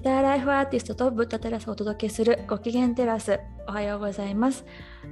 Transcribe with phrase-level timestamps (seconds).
[0.00, 3.38] ターライフアーティストとブッダテラスをお届けするご機嫌テラス。
[3.68, 4.64] おはようございます。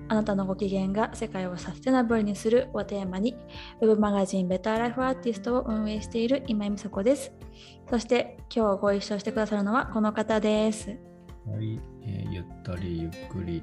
[0.08, 3.37] あなたのご機嫌が世界をサステナブルにするをテーマに
[3.80, 7.33] ウェブマガジンベターライフアーティストを運営している今井美佐子です。
[7.90, 10.89] そして今日ご一緒してくださるのはこの方です。
[10.89, 10.94] は
[11.61, 13.62] い、えーゆったりゆっくり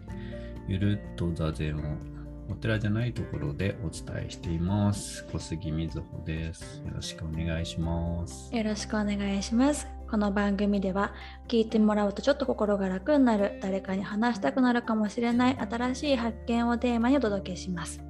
[0.67, 5.26] ゆるっと座禅をお寺じゃないところでお伝えしています。
[5.31, 6.84] 小杉みずほです。
[6.85, 8.55] よろしくお願いします。
[8.55, 11.14] よろしくお願いしますこの番組では
[11.48, 18.02] 聞いてもらうとちょっと心が楽になる誰かに話したくなるかもしれない新しい発見をテーマにお届けします。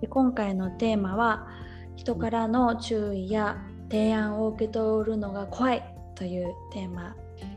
[0.00, 1.48] で今回のテーマは
[1.96, 3.58] 人からの注意や
[3.90, 5.82] 提案を受け取るのが怖い
[6.14, 7.16] というテーマ。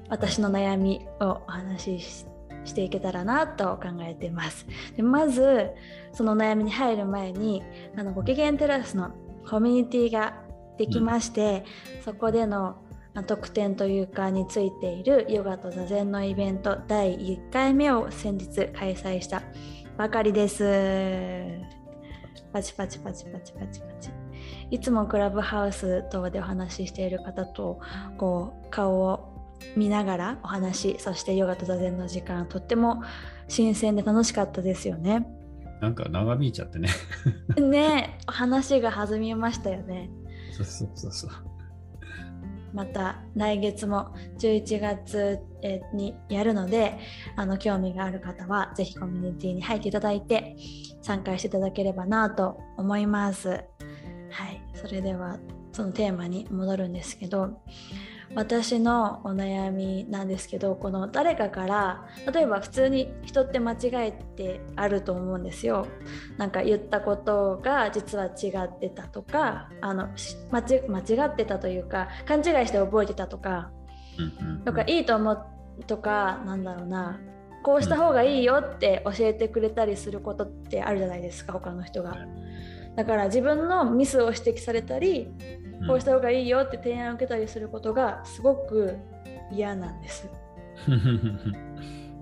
[0.10, 2.26] 私の悩みをお話し
[2.66, 4.66] していけたらなと考えています。
[4.98, 5.70] でまず
[6.12, 7.64] その悩みに入る前に
[7.96, 9.12] あのご機嫌テラスの
[9.48, 10.42] コミュニティが
[10.78, 11.66] できまして、
[12.04, 12.78] そこでの
[13.24, 19.42] 特典というかについているヨガと座禅のイベント第1回目を先日開催した
[19.98, 20.64] ばかりです。
[22.52, 24.10] パチパチパチパチパチパチ。
[24.72, 27.80] いつもクラブハウス等でお話ししている方と
[28.18, 29.34] こう顔を
[29.76, 33.04] 見ながらお話そしてヨガと座禅の時間とっても
[33.48, 35.28] 新鮮で楽しかったですよね。
[35.82, 36.90] なんか長引いちゃってね
[37.58, 40.10] ねえ話が弾みましたよね。
[40.52, 41.32] そうそうそうそう
[42.74, 45.40] また来月も11月
[45.94, 46.98] にやるので
[47.36, 50.56] あの興味がある方はぜひコミュニティに入っていただいて
[51.02, 53.50] 参加していただければなと思います。
[53.50, 53.56] は
[54.48, 55.40] い、それでは
[55.72, 57.62] そのテーマに戻るんですけど
[58.36, 65.88] 私のお悩みなんですけどこの誰かから例えば普通に人って間違えてあると思うんですよ。
[66.38, 73.72] なんか言ったことが実は違ってたとかあのし間違間違ってたというか勘違いして覚えてたとか
[74.66, 77.20] とかいいと思うとかなんだろうな
[77.64, 82.16] こうした方がいいよって教えてくれたりすることってあるじゃないですか他の人が。
[82.96, 85.32] だから自分のミスを指摘されたり
[85.88, 88.98] こうした方がいいよって提案を受けたりすることがすごく
[89.52, 90.28] 嫌なんです。
[90.88, 90.92] う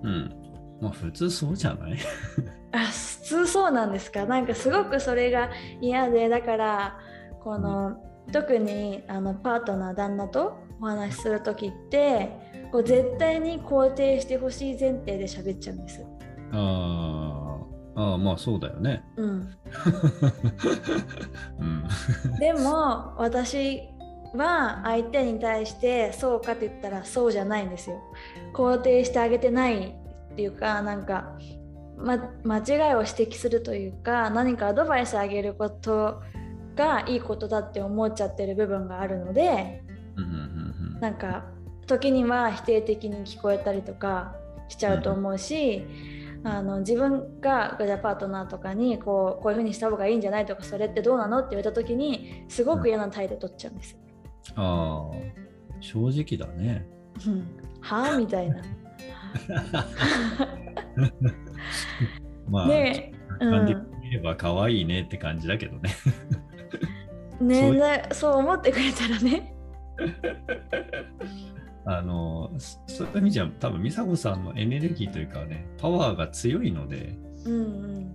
[0.08, 0.34] ん。
[0.80, 1.96] まあ普通そうじゃない？
[2.72, 4.24] あ普通そうなんですか？
[4.26, 6.98] なんかすごくそれが嫌でだから
[7.42, 7.96] この、
[8.32, 12.28] 特にあのパートナー旦那とお話しする時って
[12.70, 16.04] こう絶対に肯定してほしい前提で喋っちゃうんです。
[16.52, 19.02] あーあーまあそうだよね。
[19.16, 19.26] うん、
[21.60, 21.84] うん。
[22.38, 23.82] でも私
[24.34, 28.00] は相手に対してそうかって言ったらそうじゃないんですよ。
[28.54, 29.88] 肯定してあげてない
[30.32, 31.36] っていうかなんか、
[31.96, 36.22] ま、間違いを指摘するというか何かアドバイスあげること
[36.76, 39.82] がいいことだって思っちゃってる部分があるので
[40.16, 41.00] うんうんうんうん。
[41.00, 41.44] なんか
[41.86, 44.34] 時には否定的に聞こえたりとか
[44.68, 45.82] しちゃうと思うし、
[46.44, 53.98] あの自分がじゃあパートナーとかにこうこういう風にした方がいいんじゃないとかそれってどうなのって言われた時にすごく嫌な態度取っちゃうんです。
[54.54, 55.16] ああ
[55.80, 56.86] 正直だね
[57.26, 57.46] うん
[57.80, 58.62] はあみたいな。
[62.48, 65.90] まあ、ねうん感じてみれば可愛いねって感じだけどね。
[67.40, 69.54] ねそう思ってくれたらね。
[71.90, 77.16] あのそそういう意味じゃ多分美佐子さんのエネルギーというかねパワーが強いので
[77.46, 78.14] うんうん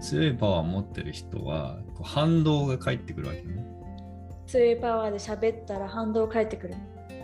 [0.00, 3.64] 強いパワーを持ってる人はこう反動が返ってくるわけね。
[4.46, 6.74] 強いパワーで喋ったら反動返ってくる。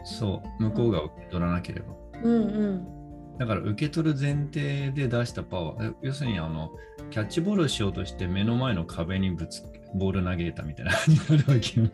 [0.04, 1.86] そう向こうが受け取らなければ。
[2.22, 2.38] うんう
[2.72, 2.96] ん
[3.38, 6.70] だから受け取る前提で出したパワー要するにあの
[7.10, 9.62] キャッチボールをしようとして目の前の壁にぶつ
[9.94, 11.92] ボール投げたみたいな感じになるわけよね。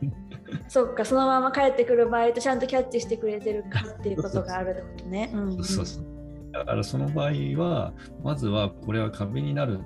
[0.68, 5.30] そっかそのまま帰ってくる場合とちゃんとキャッチしてくれてるかっていうことがあるってことね。
[5.62, 6.04] そうそう。
[6.52, 7.92] だからその場合は、
[8.22, 9.80] まずはこれは壁になる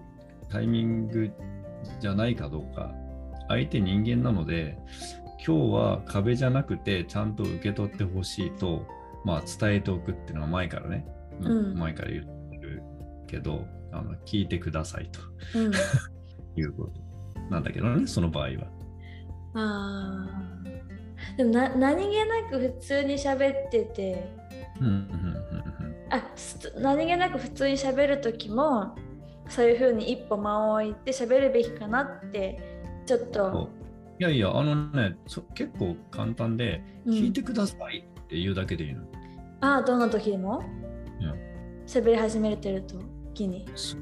[0.51, 1.31] タイミング
[2.01, 2.93] じゃないかどうか。
[3.49, 4.77] 相手人間なので、
[5.47, 8.85] 今日は壁じゃなくてちゃんと受け取ってほしいと、
[9.25, 11.07] まあ、伝えておくっていうのは前からね、
[11.41, 12.83] うん前から言ってる
[13.29, 15.21] けど、あの聞いてくださいと
[15.59, 15.73] うん
[16.59, 18.76] いうことなんだけどね、その場合は。
[19.55, 21.37] あー。
[21.37, 24.29] でもな何気なく普通に喋ってて。
[24.81, 25.37] うんうんうん
[26.09, 28.95] あす何気なく普通に喋る時も
[29.49, 32.61] そういうふうに一歩間を置いて喋るべきかなって
[33.07, 33.69] ちょっと、
[34.21, 37.13] いやいや、あのね、そ結構簡単で、うん。
[37.13, 39.03] 聞いてくださいって言うだけでいいの。
[39.61, 40.63] ああどんな時でも？
[41.21, 43.69] うん喋り始めてる時に。
[43.75, 43.97] そ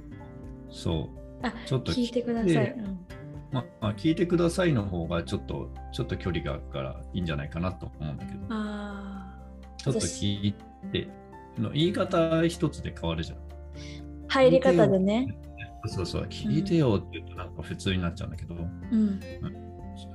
[0.70, 1.08] そ
[1.42, 1.46] う。
[1.46, 3.06] あちょっと聞いてください、でうん
[3.54, 9.32] まあ、まあ聞いてくださいの方がちょっとちょっと距離があるからいいんじゃないかなと思うんだけどあ
[9.78, 10.54] ちょっと聞い
[10.90, 11.08] て、
[11.58, 13.38] の言い方一つで変わるじゃん。
[14.28, 15.36] 入り方でね。
[15.86, 18.58] そうそう、聞いてよって言うとなんか普通になっちゃうんだけど、う
[18.96, 19.20] ん。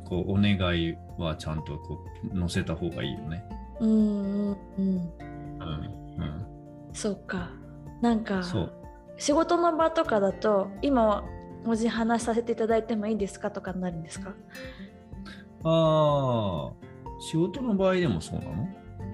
[0.05, 1.99] こうお願いはちゃんとこ
[2.33, 3.45] う載せた方がいいよね。
[3.79, 4.85] うんうんうん。
[4.85, 6.45] うん。
[6.93, 7.51] そうか。
[8.01, 8.43] なんうかん。
[8.43, 8.73] そう。
[9.17, 11.23] 仕事の場とかだと今
[11.65, 14.33] 文字話させていただいてもいいですかとかになるんですか？
[15.63, 16.73] ああ、
[17.19, 18.67] 仕事の場合でもそうなの？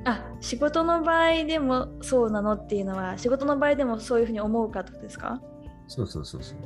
[0.05, 5.41] あ仕事の場合でもそうなのっていうのは仕事の場合でもそういうふうに思うかってことですか？
[5.87, 6.57] そうそうそうそう。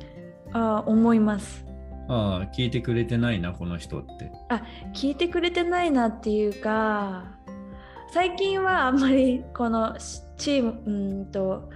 [0.52, 1.64] あ思います
[2.08, 4.32] ああ、聞いてくれてないな、この人って。
[4.92, 7.38] 聞いてくれてないなっていうか
[8.12, 11.70] 最近はあんまりこのしチームうーんと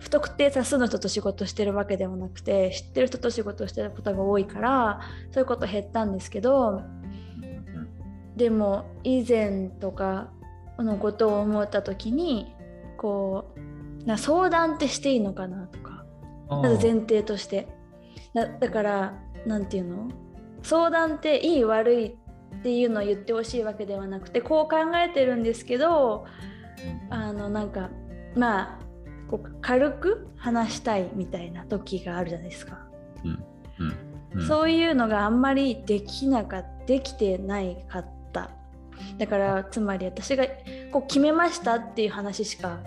[0.00, 5.00] 不特定多数の人と仕事してるわけではなくて知ってる人と仕事してることが多いから
[5.30, 6.82] そういうこと減ったんですけど
[8.36, 10.30] でも以前とか
[10.78, 12.52] のことを思った時に
[12.96, 13.52] こ
[14.02, 16.04] うな相談ってしていいのかなとか
[16.48, 17.68] まず前提として。
[18.32, 19.14] だだから
[19.44, 20.08] なんていうの？
[20.62, 26.26] 相談っていい悪いっていうのを言ってほしいわけではなくてこう考えてるんですけど
[27.08, 27.90] あのなんか
[28.36, 28.78] まあ
[29.30, 32.78] こう軽く話したいみたいな時があるじゃないですか、
[33.24, 34.46] うん。
[34.46, 38.50] そういうのがあんまりできなかできてないかった。
[39.18, 40.46] だからつまり私が
[40.90, 42.80] こう決めましたっていう話しか。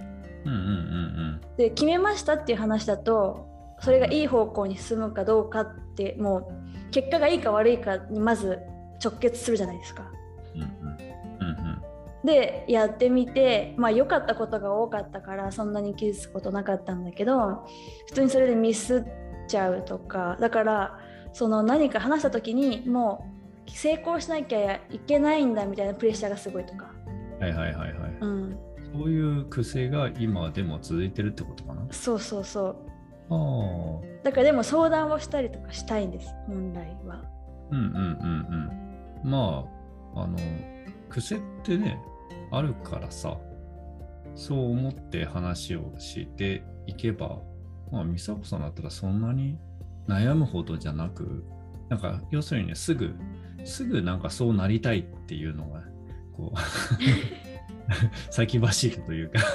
[0.46, 1.42] うんうんうん。
[1.56, 3.48] で決めましたっていう話だと
[3.80, 6.52] それがいい方向に進むかどうかっても
[6.88, 8.60] う結果がいいか悪いかにまず
[9.04, 10.12] 直結するじゃないですか。
[12.24, 17.66] でやってみてまあ良かったことが多かったからそんなに傷つくことなかったんだけど
[18.08, 19.04] 普通にそれでミスっ
[19.48, 21.00] ちゃうとかだから
[21.34, 23.26] その何か話した時にも
[23.68, 26.92] う成功しなきゃいけないんだみたいなプレッシャーがすごいとか。
[27.40, 28.18] はいはいはいはい。
[28.22, 28.58] うん、
[28.94, 31.86] そういう癖が今でも続いてるってことかな？
[31.92, 32.76] そうそうそう
[33.30, 34.24] ああ。
[34.24, 37.22] だからでも相談をしたりとかしたいんです本来は。
[37.72, 39.30] うんうんうんうん。
[39.30, 39.66] ま
[40.16, 40.38] あ、あの、
[41.10, 41.98] 癖ってね、
[42.54, 43.38] あるからさ、
[44.36, 47.40] そう思って話をしていけば、
[47.92, 49.58] まあ、美佐子さんだったらそんなに
[50.08, 51.44] 悩むほどじゃなく、
[51.90, 53.16] なんか、要するにね、すぐ、
[53.66, 55.82] すぐなんかそうなりたいっていうのが、
[56.36, 56.60] こう、
[58.32, 59.40] 先走るというか。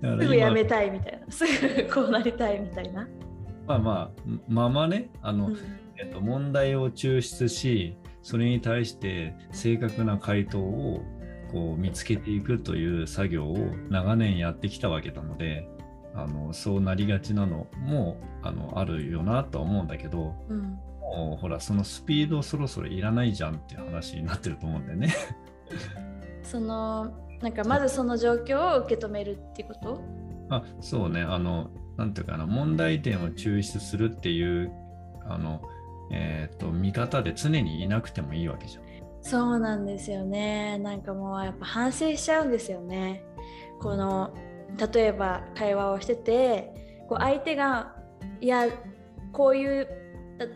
[0.00, 1.32] だからすぐや今めたいみたいな。
[1.32, 3.08] すぐこうなりたいみたいな。
[3.66, 5.56] まあまあ、ままね、あの、うん。
[5.96, 11.02] えっと、問題を抽出し、それに対して正確な回答を
[11.50, 13.56] こう見つけていくという作業を
[13.88, 15.68] 長年やってきたわけなので、
[16.14, 20.78] あのそうなりがちなのもあのあるよなとは思うんだけど、うん。
[21.00, 25.14] もうほら、そのスピードそろそろいらないじゃんっていう話になってると思うんだよね。
[26.42, 27.10] その
[27.40, 30.02] なんかまずその状況を受け止めるっていうこと？
[30.50, 34.70] あそうね、あの、なんていうかな、問題点を抽出するっていう、
[35.26, 35.62] あの、
[36.10, 38.88] えっ、と、見方で常にいなくてもいいわけじゃん。
[39.20, 40.78] そうなんですよね。
[40.78, 43.24] なんかもうやっぱ反省しちゃうんですよね。
[43.80, 44.34] この
[44.92, 47.94] 例えば会話をしててこう相手が
[48.40, 48.66] いや
[49.32, 49.88] こういう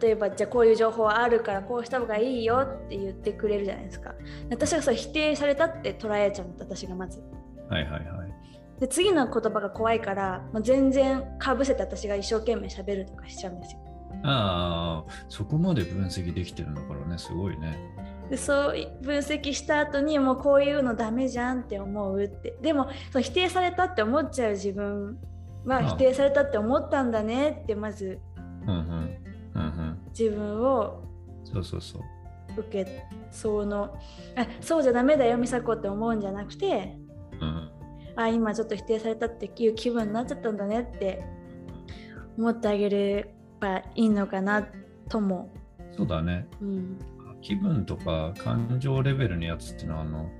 [0.00, 4.14] 例えばじゃあこういう情報あるからこうした方がいいよって言ってくれるじゃないですか。
[4.50, 7.20] 私がそれ否定されたって捉えちゃうんだ私がまず。
[7.68, 8.32] はいはいはい。
[8.80, 13.81] で次の言葉が怖いから、まあ、全然かぶせて私が一生懸命喋るとかしちゃうんですよ
[14.22, 17.92] ああ、そこまで分析できてるんだからね、すごいね。
[18.32, 25.18] でそう分析した後にもうこういうのダメじゃんって思うってでもその否定されたって思っちゃう自分
[25.66, 28.20] は否定されたって思ったんだねってまず
[28.66, 29.18] うんうん。
[29.54, 29.98] うんうん。
[30.18, 31.02] 自分を
[31.44, 32.02] そうそうそう。
[32.56, 33.94] 受けその
[34.36, 36.96] あそうじゃダメだよ美佐子って思うんじゃなくて
[37.38, 37.70] うん。
[38.16, 41.22] あ今ちょっと否定されたっていう気分になっちゃったんだねって
[42.38, 44.66] 思ってあげればいいのかな
[45.08, 45.48] とも、
[45.96, 46.46] そうだね。
[46.60, 46.98] うん、
[47.40, 50.30] 気分とか感情レベルのやつっていうのは、あの、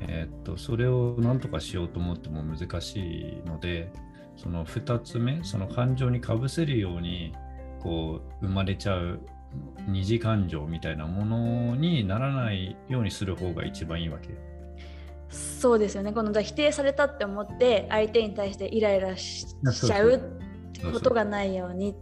[0.00, 3.92] えーっと、それを何とかしようと思っても難しいので、
[4.36, 7.32] その2つ目、その感情にかぶせるように、
[7.80, 9.20] こう、生まれちゃう
[9.86, 14.30] 二次感情みたいなものにならないようにする方が一番いいわけ。
[15.32, 20.38] そうですよねこのじゃあ否定されたって思って相手に対してイライラしちゃう
[20.92, 21.94] ことがないように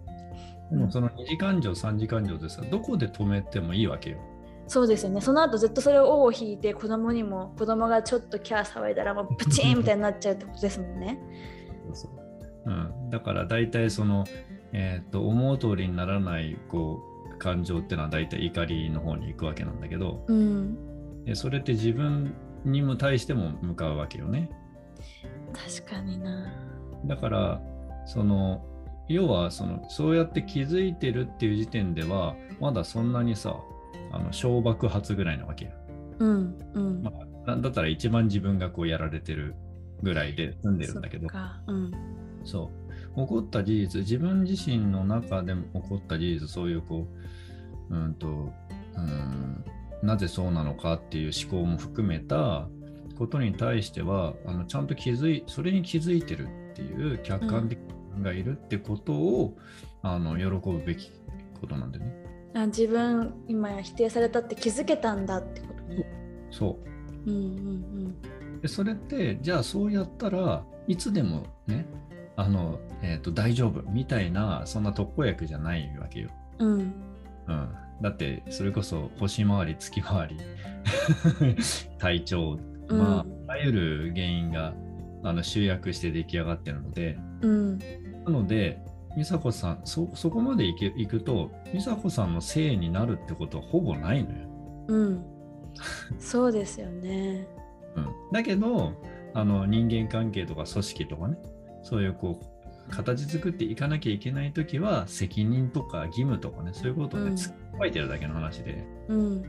[0.70, 4.18] でもその二次感情、三次感情でさ、どこで止めてもいいわけよ。
[4.70, 11.18] そうですよねその後ずっとそれを尾を引いて子供にも子供がちょっとキャー騒いだらもうプチーンみたいになっちゃうってことですもんね。
[11.86, 12.20] そうそう
[12.66, 14.24] うん、だから大体その、
[14.72, 17.00] えー、と思う通りにならないこ
[17.34, 22.34] う感情っていうのは大体怒りの方に行くわけなんだけどうんでそれって自分
[22.64, 24.50] にも対しても向かうわけよね。
[25.52, 26.52] 確かにな。
[27.06, 27.60] だから
[28.06, 28.64] その
[29.14, 33.56] 要はそのそうやって気づいてるっていう時点ではまだそんなにさ
[34.12, 35.72] あの小爆発ぐらいなわけよ。
[36.18, 37.02] うんうん。
[37.02, 37.12] ま
[37.46, 39.54] あ、だったら一番自分がこうやられてる
[40.02, 41.90] ぐらいで住んでるんだけどそっかうん
[42.44, 42.70] そ
[43.16, 47.06] う起こった事実自分自身の中でも起こった事実そういうこ
[47.90, 48.52] ううんと
[48.96, 49.64] うん
[50.02, 52.68] なぜそうなのかっていう思考も含めた
[53.18, 57.78] ことに対してはあのちゃんと気づいそれに気づいてるっていう客観的
[58.22, 59.56] がいるってことを、
[60.02, 61.10] あの喜ぶべき
[61.60, 62.14] ことなんだよね。
[62.54, 66.04] あ自分今否定されたって気づけたんだってことね。
[66.50, 66.78] そ
[67.26, 71.86] ううんうんでそれってじゃあそうやったらいつでもね
[72.36, 76.30] あの、えーと大丈夫みたいなそんな特効薬じゃないわけよ。
[76.58, 76.72] うん。
[76.72, 76.94] うん
[77.48, 77.68] うん、
[78.02, 80.36] だってそれこそ星回り月回り
[81.98, 84.74] 体調まあ、うんあらゆる原因が
[85.22, 87.78] あの集約して出来上がってるのでうん
[88.24, 88.80] なので
[89.16, 94.36] 美佐子さんそそこまでいけいくと美佐子さんのせいになるってことはほぼないのよ。
[94.88, 95.24] うん。
[96.18, 97.46] そうですよね。
[97.96, 98.92] うん、だけど
[99.34, 101.36] あの人間関係とか組織とかね
[101.82, 109.42] そういうこう形作っていかなきゃいけない時は責任とか義務とかねそういうことをね、うんつっかいてるだけの話でうん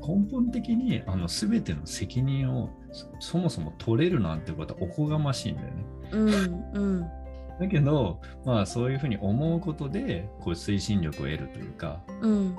[0.00, 5.84] 根本的にあの全ての責任をそそもそも取れるなんてことはおこがましいんだよね。
[6.12, 6.28] うん
[6.74, 7.06] うん
[7.58, 12.56] だけどまあそういうふうに思うことでこう推進力を得るというかうん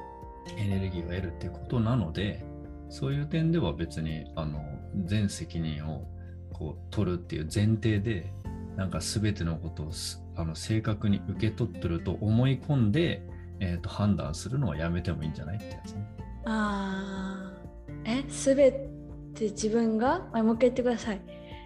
[0.57, 2.43] エネルギーを得るっていうことなので
[2.89, 4.63] そういう点では別にあの
[5.05, 6.07] 全責任を
[6.51, 8.33] こう取るっていう前提で
[8.75, 13.21] なんか全てのことをすあの正確に受け取ってると思い込んで、
[13.59, 16.09] えー、と判断するのはやめてもいいんじゃないってやつね。
[16.45, 18.89] あーえすべて
[19.49, 20.27] 自分が？
[20.33, 21.21] あもう一回言ってください。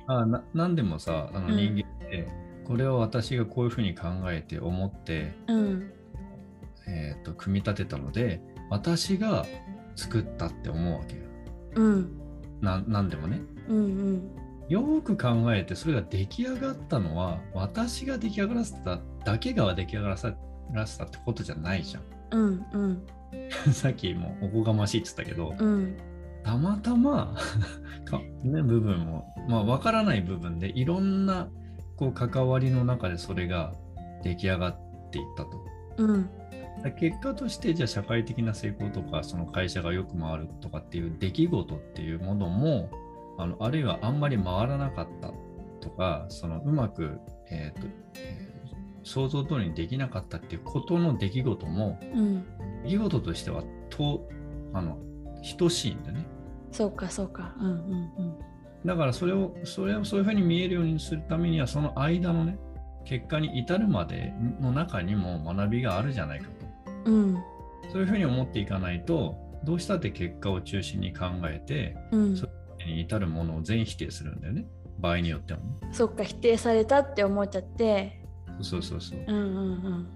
[0.08, 2.28] あななんでもさあのうん人間って、
[2.66, 5.92] これを私がこういうふうに考えて思って、うん
[6.88, 9.46] えー、と組み立てたので私が
[9.96, 11.22] 作ったって思うわけよ。
[11.76, 12.20] うん
[12.62, 13.42] ななんでもね。
[13.68, 13.82] うんう
[14.14, 20.24] んよーく考えてそれが出来上がったのは私が出来上がらせただけが出来上がらせ
[20.98, 22.00] たってことじゃないじゃ
[22.32, 23.04] うんうんん。
[23.74, 25.98] さっきもおこがましいって言ったけど、うん
[26.44, 27.36] たまたま
[28.06, 31.50] か、ね、部分もまあ分からない部分でいろんな
[31.98, 33.74] こう関わりの中でそれが
[34.24, 35.66] 出来上がっていったと。
[35.98, 36.30] うん
[36.82, 42.90] だ結果としてじゃあ社会的な成功とかその会社がよく回るとかっていう出来事っていうものも
[43.38, 45.32] あのあるいはあんまり回らなかった
[45.82, 47.20] とかそのうまく、
[47.52, 48.54] えーとえー
[49.06, 52.46] 想像通りにできなかったっていうことの出来事もうん
[52.84, 54.28] 出来事としてはと
[54.74, 54.98] あの
[55.58, 56.26] 等しいんだね。
[56.72, 58.36] そうかそうかうんうん
[58.86, 62.58] だからそれをそれをそういうふうに見えるようにするためにはその間のね
[63.06, 66.66] 結果に至るまでの中にも学びがあるじゃないかと。
[67.06, 67.44] うんうん
[67.92, 69.36] そういうふうに思っていかないと、
[69.66, 72.48] どうしたって結果を中心に考えて、うんそ
[72.80, 74.66] れに至るものを全否定するんだよね。
[75.00, 75.66] 場合によってはね。
[75.92, 78.26] そっか否定されたって思っちゃって
[78.62, 79.20] そうそうそう。
[79.28, 80.08] うんうんうん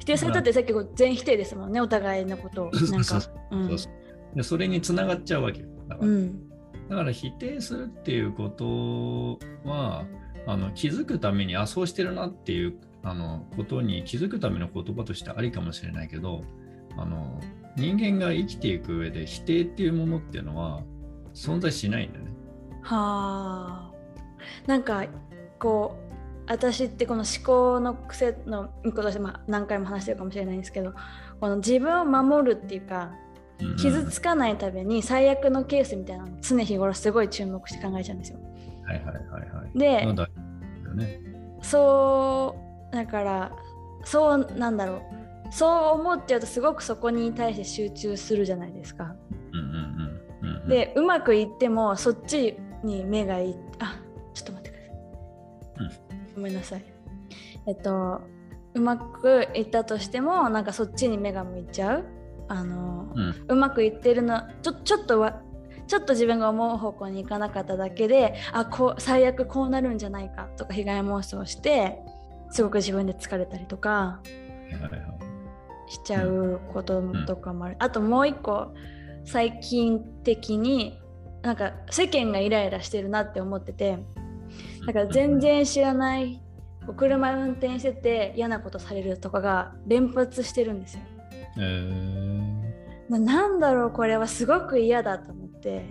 [0.00, 3.88] 否定されたってさっきこう全否定ですもんねお互いのことをなんかそううんそ
[4.36, 5.68] うそれにつながっちゃうわけよ。
[5.88, 6.42] だから,、うん
[6.88, 9.38] だから否定するっていうこと
[9.68, 10.04] は、
[10.46, 16.42] あの気づくために、あ、そうしてるなっていうあのことに気づくための言葉としてありかもしれないけど、
[16.96, 17.40] あの
[17.76, 20.82] 人間が生きていく上で否定っていうものっていうのは
[21.34, 22.26] 存在しないんだね。
[22.82, 23.94] はあ
[24.66, 25.06] なんか
[25.58, 26.04] こう
[26.46, 30.92] 私ってこの思考の癖の一個として、まあ、何回も話してるかもしれないんですけど
[31.40, 33.12] この自分を守るっていうか
[33.78, 38.38] 傷つかないために最悪のケースみたいなのを常日頃すごい注目して考えちゃうんですよ。
[38.84, 39.14] はいはいはい
[39.50, 39.78] はい。
[39.78, 40.06] で
[40.94, 41.20] ね。
[41.62, 42.54] そ
[42.92, 43.52] うだから
[44.04, 45.02] そうなんだろ
[45.48, 49.14] うそう思っちゃうとすごくそこに対して集中するじゃないですか。
[49.52, 53.98] うんうんうんうんうん、でうまくいってもそっちに目がいっあ
[54.34, 54.78] ちょっと待って
[55.76, 56.00] ください、
[56.34, 56.84] ごめんなさい
[57.66, 58.20] えっと
[58.74, 62.04] うまくいったとしてもなんかそっちに目が向いちゃう
[62.48, 63.44] あの、うん。
[63.48, 65.40] うまくいってるのちょちょっとは
[65.86, 71.98] ちょっと自分が思う方向に行かなかっただけであこう最悪こうなるんじゃないかとか被害妄想して
[72.50, 74.20] すごく自分で疲れたりとか
[75.88, 78.74] しちゃうこととかもある、あともう一個
[79.24, 80.98] 最近的に
[81.42, 83.98] なんか世間がイライラしてるなって思ってて
[84.86, 86.40] だから全然知らない
[86.96, 91.00] 車運転してて嫌なことされるとかが連発してるんですよ。
[91.58, 93.10] えー。
[93.10, 95.84] ななんだろうこれはすごく嫌だと思って。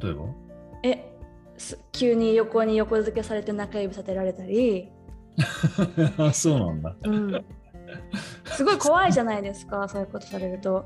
[0.00, 0.24] 例えば？
[0.82, 1.10] え
[1.56, 4.90] す急に横に横付けされて中指立てられたり、
[6.18, 6.96] あ そうなんだ。
[7.04, 7.44] うん、
[8.46, 10.84] すごい怖いじゃないですかそういうことされると。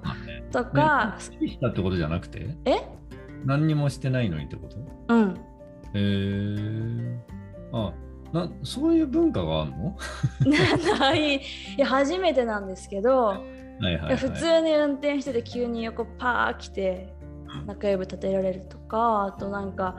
[0.52, 2.54] とか、ね、したってことじゃなくて？
[2.64, 2.82] え？
[3.44, 4.76] 何にもしてないのにってこと？
[5.14, 5.28] うん。
[5.30, 5.34] へ
[5.94, 7.16] えー。
[7.72, 7.92] あ
[8.32, 9.96] なそういう文化があるの？
[10.98, 11.36] ない。
[11.40, 11.40] い
[11.78, 13.42] や初めてなんですけど、
[13.80, 17.14] はいはい、はい、普通に運転してて急に横パー来て
[17.66, 19.96] 中指立てられるとかあとなんか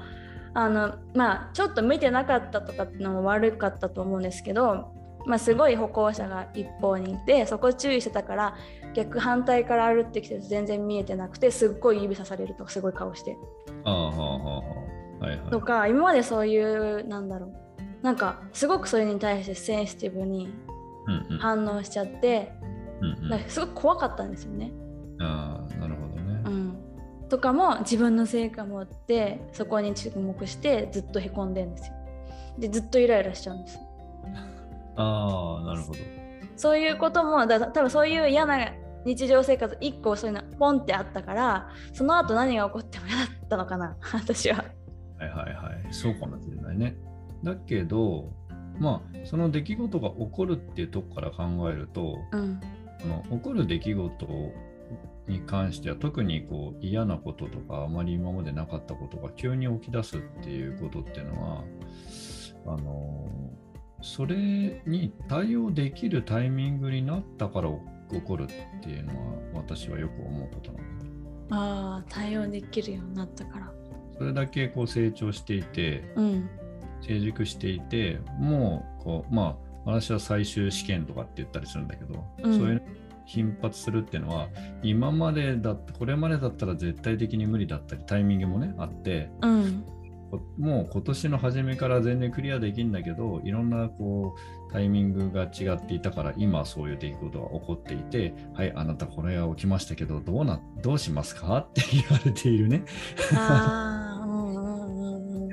[0.54, 4.92] あのまあちょっと見てなかったとかってのも悪かったと思うんですけど、
[5.26, 8.56] まあ、すごい歩行者が一方にいてそこ注意してたから
[8.94, 13.38] 逆反対から歩ってきて全然見えてなくてすっごい指さされるとかすごい顔して。
[15.52, 17.54] とか今までそういうなんだろう。
[18.02, 20.54] なんかすごくそれに対してセンシティブに
[21.40, 22.54] 反応しちゃって、
[23.02, 24.72] うんうん、すごく怖かったんですよね。
[25.20, 26.42] ああなるほどね。
[26.46, 26.78] うん、
[27.30, 31.94] とかも自分の成果もってそこに注目してずっとへこんでんですよ。
[32.58, 33.80] でずっとイライラしちゃうんです。
[34.96, 36.00] ああなるほど。
[36.56, 38.58] そういうこともだ多分そういう嫌な
[39.06, 44.66] 日常生活1個そういうのポンってあったからその後何が起こっても嫌だったのかな 私は。
[45.18, 46.98] はいはいはいそうかもしれないね。
[47.44, 48.30] だけど
[48.78, 52.68] まあその出来事が起こるっていうとこから考えると、うん、あ
[53.08, 54.28] の起こる出来事
[55.28, 61.64] に関しては特にこう嫌なこととかあまり今までなかったことが急に起き出すっていうことっていうのは
[62.66, 63.30] あの
[64.02, 67.70] それに対応できるタイミングになったから
[68.12, 68.48] 起こるっ
[68.82, 71.06] ていうのは私はよく思うことなんだ。
[71.52, 73.74] ああ対応できるようになったから。
[74.18, 76.50] それだけこう成長していて、うん、
[77.02, 82.84] 成熟していてもうこうまあ私は最終試験とかって言ったりするんだけど、うん、そういう
[83.26, 84.48] 頻発するっていうのは
[84.82, 89.86] 今までだこれまでだったら絶対的に無理だったりタイミングもねあって、うん、
[90.58, 94.36] もう今年の初めから全然クリアできるんだけどいろんなこ
[94.70, 101.58] うタイミングが違っていたから今そういう出来事が起こっていてはいあなたこれが起きましたけどどうなどうしますか？
[101.70, 102.84] って言われているね。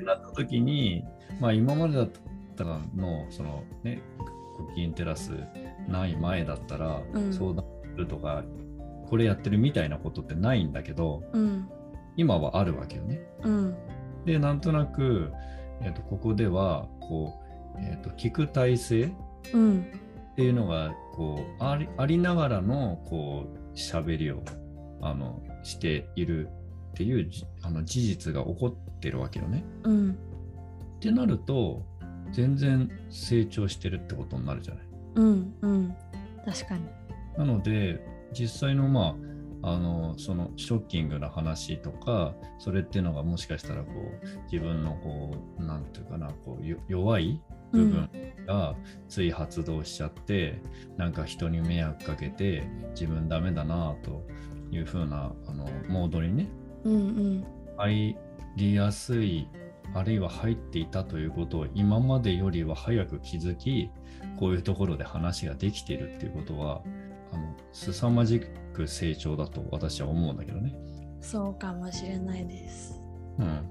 [0.05, 1.03] なった時に、
[1.39, 2.19] まあ、今までだった
[2.63, 4.01] らのそのね
[4.57, 5.31] クッキンテラス
[5.87, 7.33] ない前だったら、うん。
[7.33, 8.43] 相談するとか
[9.07, 11.69] これやってるみたいなことってないんだけどうん。
[12.17, 13.21] 今はあるわけよね。
[13.43, 13.75] うん。
[14.25, 15.31] でなんとなく、
[15.81, 17.39] えー、とここではこ
[17.75, 19.13] う、えー、と聞く体制
[19.53, 19.81] うん。
[20.31, 24.43] っていうのがこうありありながらのこう喋りを
[25.01, 26.49] あのしている
[26.91, 29.63] っていうじあの事実が起こってるわけよね。
[29.83, 30.11] うん。
[30.97, 31.85] ってなると
[32.31, 34.87] 全然成長してるってことになるじゃない。
[35.15, 35.95] うんうん
[36.45, 36.85] 確かに。
[37.37, 37.99] なので
[38.33, 39.15] 実際のま
[39.63, 43.91] ああのそのショッキングな話とかそれっていうのがもしかしたらこ
[44.23, 48.09] う自分のこうなんていうかなこうよ弱い部分
[48.45, 48.75] が
[49.09, 50.61] つい発動しちゃって、
[50.95, 54.25] なんか人に迷惑かけて自分ダメだなと
[54.71, 56.47] いう風なあのモードにね
[56.85, 57.45] うんうん
[57.77, 58.17] 入
[58.55, 59.49] りやすい
[59.93, 63.89] あるいは入っていたということを今までよりは早く気づき
[64.39, 66.81] こういうところで話ができているっていうことは
[67.31, 68.41] あの凄まじ
[68.73, 70.75] く成長だと私は思うんだけどね。
[71.19, 73.01] そうかもしれないです。
[73.39, 73.61] うん、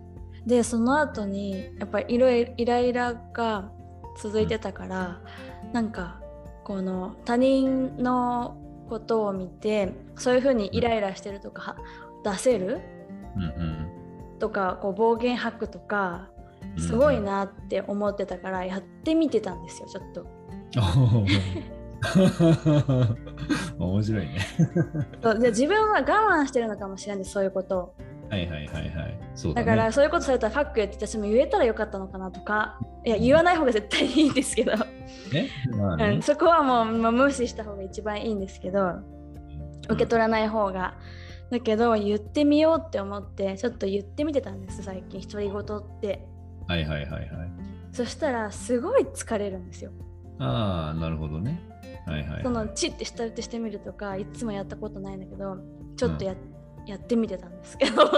[0.46, 3.70] でその後にやっぱりいろいろイライラが
[4.20, 5.20] 続いてたから、
[5.72, 6.20] なんか
[6.64, 8.56] この他人の
[8.88, 11.76] ことを見てそういうふうにイライラしてるとか
[12.24, 12.80] は出せる？
[13.36, 13.85] うんうん
[14.38, 16.28] とかこう暴言吐くとか
[16.78, 20.26] すごいなって思ってたからやってみてたんですよちょっと。
[23.78, 24.38] 面白いね。
[25.22, 27.78] そうで自分は我慢してるのかもしれないそういうこと。
[27.78, 27.94] を。
[28.28, 29.18] はいはいはいはい。
[29.34, 32.78] そうだ,、だね、からそういうことされたらファック言って私も言えたらよかったのかなとか。
[33.04, 34.78] いや言わない方が絶対いいんですけど、ね
[35.78, 36.08] まあね。
[36.16, 38.94] うん、そこはもう、まあ、無視した方が一番いいんですけど。
[39.88, 40.94] 受け取らない方が。
[41.50, 46.26] だけど言ってみようって思ってちょっと言ってみてたんです最近独り言って。
[46.66, 47.30] はいはいはいはい。
[47.92, 49.92] そしたらすごい疲れるんですよ。
[50.38, 51.60] ああ、なるほどね。
[52.06, 52.42] はいはい、はい。
[52.42, 55.58] そのチッて下打ちしてみるとかいつもやったことないんだけど
[55.96, 56.34] ちょっとや,、
[56.86, 58.02] やってみてたんですけど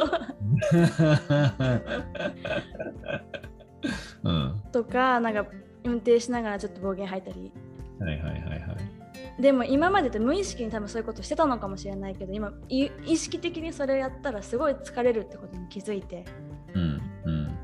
[4.25, 4.63] うん。
[4.73, 5.47] とかなんか
[5.85, 7.53] 運転しながらちょっと暴言吐いたり
[8.01, 8.98] はいはいはいはい。
[9.41, 16.25] でも今までって無意識に多分そういうことしてたのかもしれないけど今い意識的にそれをやったらすごい疲れるってことに気づいて。
[16.75, 17.59] うんうん。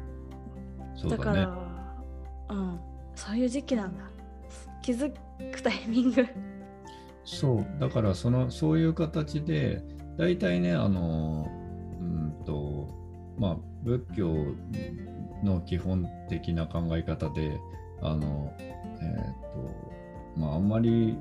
[0.94, 1.24] そうだね。
[1.24, 2.80] だからうん。
[3.14, 4.04] そういう時期なんだ。
[4.82, 5.12] 気づ
[5.52, 6.26] くタイミング。
[7.24, 9.82] そう、だからそのそういう形で、
[10.18, 11.48] 大体ね、あの、
[12.00, 12.88] うんと、
[13.38, 14.34] まあ、仏教
[15.42, 17.58] の基本的な考え方で
[18.02, 21.16] あの、えーとまあ、あんまり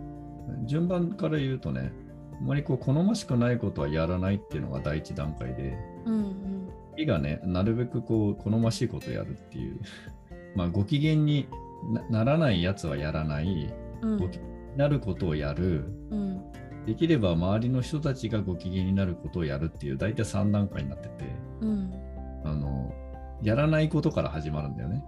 [0.65, 1.91] 順番から言うとね
[2.39, 6.69] あんまりこう好ましくないことはやらないっていうのが第一段階で、うんうん。
[6.97, 9.79] 意がねなるべくこう好ましいことをやるっていう
[10.56, 11.47] まあご機嫌に
[12.10, 14.17] なならないやつはやらないうん。
[14.17, 15.86] ご機嫌になることをやる。
[16.10, 16.41] うん。
[16.86, 21.25] できれば周りの人たちがご機嫌になることをやるっていう大体3段階になってて
[21.62, 21.91] うん。
[22.43, 22.93] あの
[23.41, 25.03] やらないことから始まるんだよね。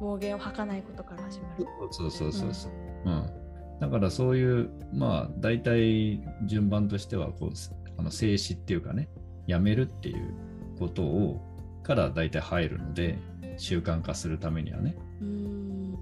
[0.00, 1.66] 暴言を吐かないことから始まる。
[1.90, 2.72] そうそうそうそう。
[3.06, 3.37] うん
[3.80, 7.50] だからそういうまあ大体順番としてはこう
[7.96, 9.08] あの静止っていうかね
[9.46, 10.34] やめるっていう
[10.78, 11.40] ことを
[11.82, 13.18] から大体入るので
[13.56, 14.94] 習慣化するためにはね。
[15.20, 15.98] うーん。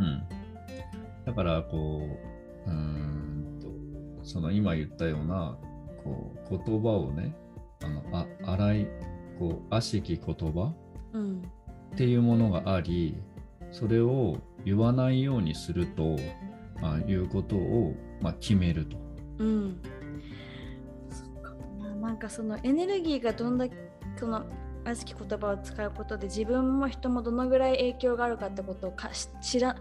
[0.00, 0.22] うん、
[1.26, 2.08] だからこ
[2.66, 5.58] ううーんとその今言ったような
[6.04, 7.34] こう言葉をね
[7.82, 8.88] あのあ荒い
[9.38, 10.72] こう悪しき言葉
[11.12, 11.42] うん。
[11.92, 13.16] っていうものがあり
[13.70, 16.16] それを言わないようにすると、ま
[16.82, 18.96] あ、いうことを、まあ、決めると。
[19.38, 19.80] うん。
[21.10, 21.54] そっか。
[21.82, 23.76] ななんかそのエネルギーがどんだけ
[24.16, 24.44] その
[24.84, 29.76] 悪しき言葉を使うことで自分も人もどのぐらい影響があるかってことをかし知ら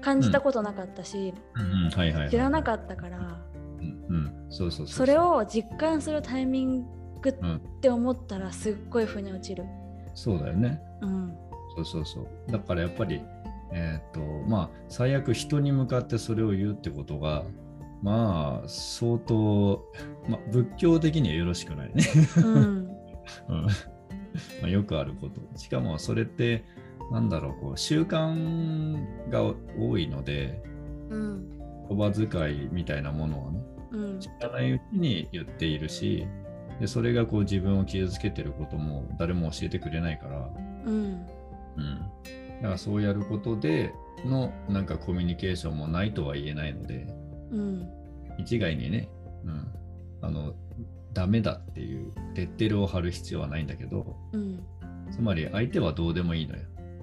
[0.00, 1.86] 感じたことなかったし、うん。
[1.86, 3.18] うんはいはいはい、知らなかったから。
[3.80, 6.82] うんうん、そうそうそれを実感するタイミン
[7.20, 9.64] グうんって思ったらすっごい腑に落ちる。
[10.14, 10.80] そうだよね。
[11.00, 11.36] うん。
[11.76, 12.52] そうそうそう。
[12.52, 13.22] だからやっぱり、
[13.72, 17.44] えっ、と、まあ、最悪人に向かってそれを言うってことが、
[18.02, 19.84] まあ、相当、
[20.28, 22.04] まあ、仏教的にはよろしくないね。
[22.36, 22.44] うん。
[23.48, 23.62] うん。
[23.66, 23.68] ま
[24.64, 25.40] あ、よくあること。
[25.56, 26.64] しかもそれって、
[27.10, 30.62] なんだろう、こう習慣が多いので、
[31.10, 33.60] うん言葉遣いみたいなものはね、
[33.92, 34.20] うん。
[34.20, 36.26] 知らないうちに言っているし、
[36.80, 40.50] でそれがこう自分を傷つけてることも誰も教えてくれないから、
[40.84, 41.26] うん。
[41.76, 42.00] うん、
[42.58, 43.92] だからそうやることで
[44.24, 47.06] のなんかコミュニケーションもないとは言えないので
[47.50, 47.88] うん
[48.38, 49.08] 一概にね、
[49.44, 49.72] うん、
[50.22, 50.54] あの
[51.12, 54.64] ダメだっていうレッテルを貼る必要はないんだけどうん
[55.10, 56.62] つまり相手はどうでもいいのよ。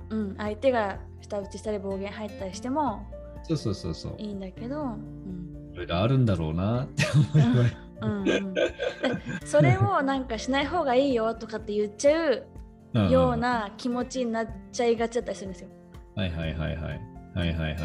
[0.09, 3.03] うん相手が舌打ちしたり暴言入ったりしても
[3.43, 4.15] そうそうそうそう。
[4.19, 7.75] いいんだけど、うんいろいろあるんだろうなって思います。
[8.01, 8.71] うんうん、 で
[9.45, 12.45] それをなんかしない方がいいよとかって言っちゃううん
[13.03, 15.69] ような気持ちになっちゃいがちだったりするんですよ。
[16.15, 17.01] はいはいはいはい。
[17.35, 17.75] はいはいはいはい。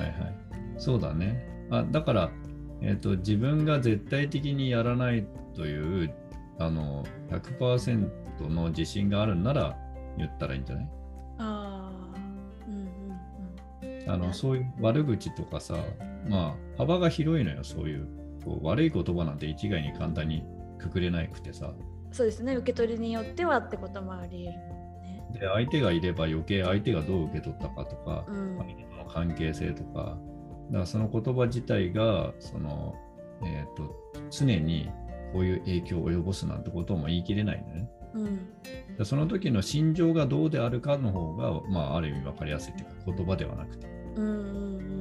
[0.78, 1.46] そうだね。
[1.70, 2.30] あだから、
[2.80, 6.14] えっと自分が絶対的にやらないという
[6.58, 8.08] あの100%
[8.48, 9.76] の自信があるんなら
[10.16, 10.88] 言ったらいいんじゃない？
[11.38, 12.18] ああ、
[12.68, 15.76] うんうんあのそういう悪口とかさ、
[16.28, 18.08] まあ、幅が広いのよ、そういう
[18.44, 20.42] こう悪い言葉なんて一概に簡単に
[20.78, 21.66] くくれなくてさ。
[21.66, 22.14] うん。
[22.14, 24.60] そうですね、受け取りによってはってこともあり得る。
[25.32, 30.18] で、相手がいれば余計相手がどう受け取ったかとか、うん相手との関係性とか、
[30.68, 32.94] だからその言葉自体がその、
[33.42, 33.96] えー、と
[34.30, 34.90] 常に
[35.32, 37.90] こういう影響を及ぼすなんてことも言い切れないのね。
[38.14, 38.48] うん
[38.98, 43.86] でその時の心情がどうであるかの方が、まあ、ある意味分かりやすいというか、言葉ではなくて。
[44.16, 45.00] うんうんうん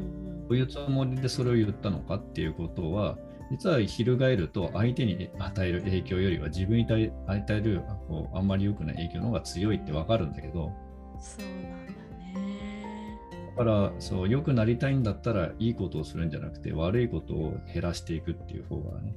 [0.49, 3.19] どういうつもりでそれを言ったのかっていうことは、
[3.51, 7.11] 実は翻ると相手に与える影響よりは自分に与
[7.49, 10.71] えるこうあんまり良くない影響の方が強いって分かるんだけど、
[11.13, 11.21] うん。
[11.21, 11.91] そうなんだ
[12.39, 13.19] ね。
[13.57, 19.15] だからそう良くなりたいんだったらいいことをするんじゃなくて悪いことを減らしていくっていう方がね、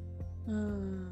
[0.49, 1.09] うん。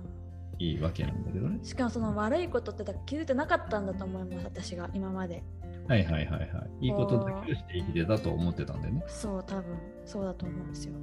[0.59, 1.59] いいわけなんだけどね。
[1.63, 5.43] しかもその悪いことってだ気づいてなかったんだと思います、私が今まで。
[5.89, 6.87] はいはいはいはい。
[6.87, 9.03] いいことだけをして生きてたと思ってたんだよね。
[9.07, 9.65] そう、多分
[10.05, 10.95] そうだと思うんですよ。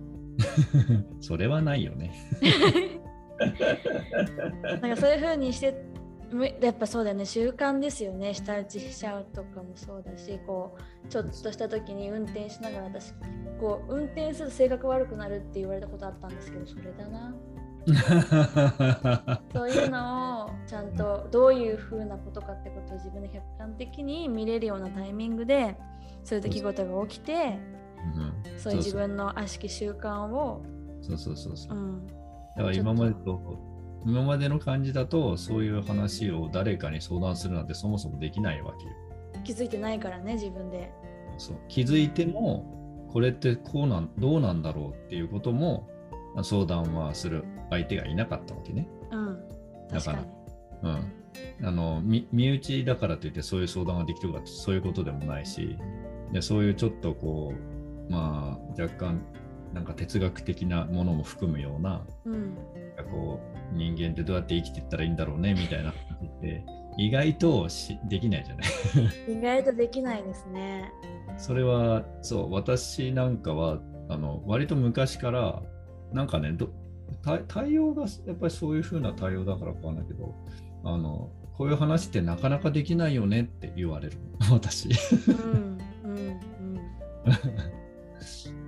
[1.21, 2.12] それはないよね。
[4.82, 5.80] なんかそういう風にして
[6.32, 7.26] むやっぱそうだよね。
[7.26, 8.34] 習慣ですよね。
[8.34, 13.13] 舌打ちしちゃうとかもそうだしこうちょっとした時に運転しながら私
[13.60, 17.36] こう運転すると性格悪くなるって言われたことあったんですけどそれだな。
[19.54, 25.78] そういうのをちゃんとどういう風なことかってことを自分で客観的に見れるようなタイミングで
[26.26, 27.76] そういう出来事が起きてうん
[28.58, 30.63] そういう自分の悪しき習慣を
[31.02, 31.78] そうそうそうそう。
[31.78, 32.08] うん
[32.58, 33.39] だから今までと、
[34.04, 38.91] 今までの感じだと、そういう話を誰かに相談するなんてそもそもできないわけよ。
[39.43, 40.91] 気づいてないからね自分で。
[41.38, 45.88] そう気づいても、これってこうなんどうなんだろうっていうことも
[46.34, 48.88] まあ相談はする相手がいなかったわけね。
[49.12, 49.39] うん
[49.89, 50.26] だか確ら。
[50.84, 55.78] うん、あのみ身内だからといってそういう相談ができるかそういうことでもないし
[56.32, 57.76] でそういうちょっとこう
[58.09, 59.21] まあ若干
[59.73, 62.57] なんか哲学的なものも含むようなうん。
[63.11, 63.39] こ
[63.73, 65.93] う人間ってどうやって生きていったらいいんだろうねみたいな。
[66.17, 66.63] 話って
[66.97, 68.67] 意外としできないじゃない。
[69.37, 70.91] 意外とできないですね。
[71.37, 75.61] それはそう私なんかはあの割と昔から
[76.11, 76.69] なんかねど
[77.21, 80.33] 対対応がやっぱりそういう風な対応だからかわかんないけど
[80.83, 84.17] あのこういう話ってなかなかできないよねって言われる
[84.51, 84.89] 私。
[85.29, 86.39] うんうん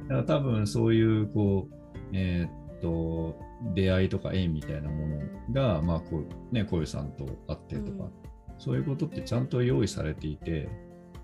[0.09, 1.75] だから多分そういうこう
[2.13, 3.39] えーっと
[3.73, 5.19] 出会いとか縁みたいなもの
[5.51, 8.11] がまあこうねこういうさんと会ってとか、うん
[8.59, 10.67] そういうことってちゃんと用意されていて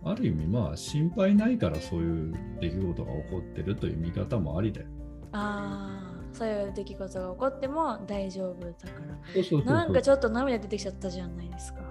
[0.06, 4.88] ある意味まあ心配ないからそういう出来事が起こってるという見方もありだよ。
[5.34, 9.00] ああそういう出来事が起こっても大丈夫だか
[9.34, 9.34] ら。
[9.34, 11.82] そうそうそうなんかちょっと涙出てきちゃったじゃないですか。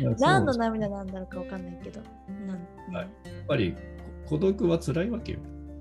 [0.18, 2.00] 何の涙なんだろうかわかんないけど。
[2.46, 3.08] なんねはい
[3.46, 3.76] ぱり
[4.28, 5.38] 孤独は辛いわけよ。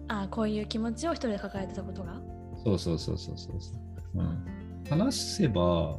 [0.08, 2.22] ああこういう気持ちを一人で抱えてたことが？
[2.64, 3.72] そうそうそうそうそうそ
[4.16, 4.46] う、うん。
[4.90, 5.98] 話せば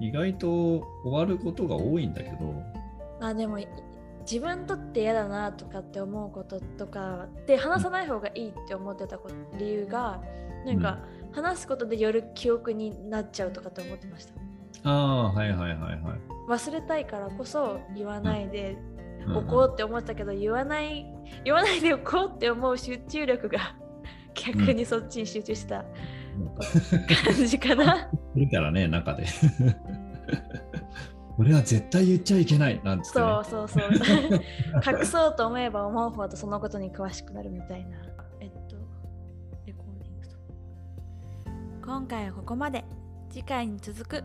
[0.00, 0.48] 意外と
[1.04, 2.62] 終わることが多いんだけど、
[3.20, 3.66] あでもい
[4.30, 9.18] 自分にとって嫌だなとかって思うこととかで話さない方がいいって思ってた
[9.58, 10.22] 理由が
[10.66, 10.98] なんか
[11.32, 14.34] 話すことでよる記憶になっちゃうとかって思ってました
[14.84, 16.00] ああ、はいはいはいはい。
[16.48, 18.98] 忘れたいからこそ言わないでうん
[19.36, 21.06] おこうって思ってたけど言わない
[21.44, 23.74] 言わないでおこうって思う集中力が
[24.34, 25.84] 逆にそっちに集中した
[27.24, 29.24] 感じかな、いるからね、中で。
[31.36, 33.24] 俺は絶対言っちゃいけないなんつって、ね。
[33.24, 33.84] そうそうそう。
[34.98, 37.98] 隠そうと思えば思うほどそのことに詳しくなるみたいな。
[38.40, 38.76] えっと
[39.66, 40.36] レコーディングと
[41.84, 42.84] 今回はここまで。
[43.30, 44.24] 次回に続く